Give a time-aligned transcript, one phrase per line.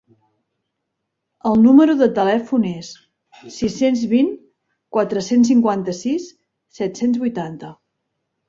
[1.49, 2.89] El número de telèfon és:
[3.57, 4.33] sis-cents vint
[4.99, 6.27] quatre-cents cinquanta-sis
[6.81, 7.75] set-cents vuitanta.